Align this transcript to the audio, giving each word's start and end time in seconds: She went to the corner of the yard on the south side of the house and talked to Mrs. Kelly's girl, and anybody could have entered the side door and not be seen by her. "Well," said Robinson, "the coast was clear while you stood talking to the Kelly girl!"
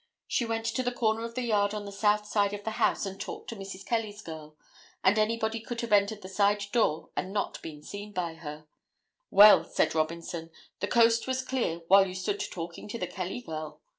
She 0.25 0.45
went 0.47 0.65
to 0.65 0.81
the 0.81 0.91
corner 0.91 1.23
of 1.23 1.35
the 1.35 1.43
yard 1.43 1.75
on 1.75 1.85
the 1.85 1.91
south 1.91 2.25
side 2.25 2.55
of 2.55 2.63
the 2.63 2.71
house 2.81 3.05
and 3.05 3.21
talked 3.21 3.49
to 3.49 3.55
Mrs. 3.55 3.85
Kelly's 3.85 4.23
girl, 4.23 4.57
and 5.03 5.19
anybody 5.19 5.59
could 5.59 5.81
have 5.81 5.91
entered 5.91 6.23
the 6.23 6.27
side 6.27 6.63
door 6.71 7.09
and 7.15 7.31
not 7.31 7.61
be 7.61 7.83
seen 7.83 8.11
by 8.11 8.33
her. 8.33 8.65
"Well," 9.29 9.63
said 9.63 9.93
Robinson, 9.93 10.49
"the 10.79 10.87
coast 10.87 11.27
was 11.27 11.45
clear 11.45 11.81
while 11.87 12.07
you 12.07 12.15
stood 12.15 12.39
talking 12.49 12.87
to 12.87 12.97
the 12.97 13.05
Kelly 13.05 13.41
girl!" 13.41 13.79